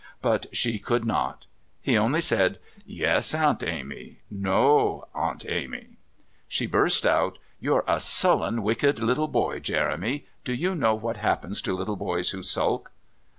But 0.23 0.47
she 0.51 0.79
could 0.79 1.05
not. 1.05 1.45
He 1.79 1.95
only 1.95 2.21
said: 2.21 2.57
"Yes, 2.87 3.35
Aunt 3.35 3.61
Amy." 3.63 4.17
"No, 4.31 5.05
Aunt 5.13 5.47
Amy." 5.47 5.89
She 6.47 6.65
burst 6.65 7.05
out: 7.05 7.37
"You're 7.59 7.83
a 7.87 7.99
sullen, 7.99 8.63
wicked 8.63 8.97
little 8.99 9.27
boy, 9.27 9.59
Jeremy. 9.59 10.25
Do 10.43 10.55
you 10.55 10.73
know 10.73 10.95
what 10.95 11.17
happens 11.17 11.61
to 11.61 11.75
little 11.77 11.97
boys 11.97 12.31
who 12.31 12.41
sulk?" 12.41 12.91